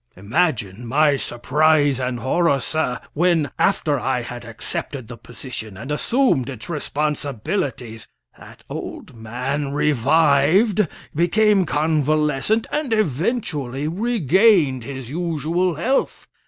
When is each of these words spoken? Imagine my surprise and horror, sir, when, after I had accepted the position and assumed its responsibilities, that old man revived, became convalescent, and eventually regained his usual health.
Imagine 0.15 0.87
my 0.87 1.15
surprise 1.15 1.99
and 1.99 2.21
horror, 2.21 2.59
sir, 2.59 2.99
when, 3.13 3.51
after 3.59 3.99
I 3.99 4.23
had 4.23 4.43
accepted 4.43 5.07
the 5.07 5.15
position 5.15 5.77
and 5.77 5.91
assumed 5.91 6.49
its 6.49 6.67
responsibilities, 6.69 8.07
that 8.35 8.63
old 8.67 9.13
man 9.15 9.73
revived, 9.73 10.87
became 11.13 11.67
convalescent, 11.67 12.65
and 12.71 12.91
eventually 12.91 13.87
regained 13.87 14.83
his 14.85 15.11
usual 15.11 15.75
health. 15.75 16.27